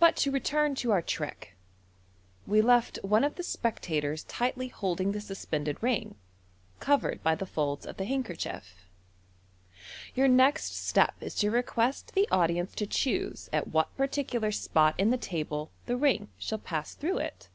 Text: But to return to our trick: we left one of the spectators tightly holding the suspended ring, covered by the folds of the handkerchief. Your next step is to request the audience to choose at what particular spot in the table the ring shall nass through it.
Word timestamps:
But 0.00 0.16
to 0.16 0.32
return 0.32 0.74
to 0.74 0.90
our 0.90 1.02
trick: 1.02 1.54
we 2.48 2.60
left 2.60 2.98
one 3.04 3.22
of 3.22 3.36
the 3.36 3.44
spectators 3.44 4.24
tightly 4.24 4.66
holding 4.66 5.12
the 5.12 5.20
suspended 5.20 5.80
ring, 5.80 6.16
covered 6.80 7.22
by 7.22 7.36
the 7.36 7.46
folds 7.46 7.86
of 7.86 7.96
the 7.96 8.06
handkerchief. 8.06 8.88
Your 10.16 10.26
next 10.26 10.74
step 10.74 11.14
is 11.20 11.36
to 11.36 11.52
request 11.52 12.14
the 12.16 12.26
audience 12.32 12.74
to 12.74 12.88
choose 12.88 13.48
at 13.52 13.68
what 13.68 13.96
particular 13.96 14.50
spot 14.50 14.96
in 14.98 15.10
the 15.10 15.16
table 15.16 15.70
the 15.86 15.96
ring 15.96 16.30
shall 16.36 16.60
nass 16.68 16.94
through 16.96 17.18
it. 17.18 17.50